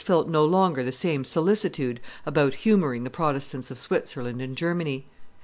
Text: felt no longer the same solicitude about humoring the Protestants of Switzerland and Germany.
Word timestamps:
felt 0.03 0.27
no 0.27 0.43
longer 0.43 0.83
the 0.83 0.91
same 0.91 1.23
solicitude 1.23 1.99
about 2.25 2.55
humoring 2.55 3.03
the 3.03 3.09
Protestants 3.11 3.69
of 3.69 3.77
Switzerland 3.77 4.41
and 4.41 4.57
Germany. 4.57 5.05